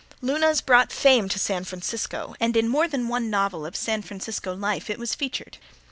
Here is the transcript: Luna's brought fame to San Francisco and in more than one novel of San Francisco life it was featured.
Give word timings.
Luna's 0.19 0.61
brought 0.61 0.91
fame 0.91 1.29
to 1.29 1.37
San 1.37 1.63
Francisco 1.63 2.33
and 2.39 2.57
in 2.57 2.67
more 2.67 2.87
than 2.87 3.07
one 3.07 3.29
novel 3.29 3.67
of 3.67 3.75
San 3.75 4.01
Francisco 4.01 4.55
life 4.55 4.89
it 4.89 4.97
was 4.97 5.13
featured. 5.13 5.59